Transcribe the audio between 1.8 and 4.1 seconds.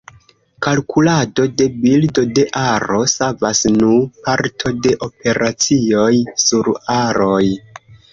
bildo de aro savas nu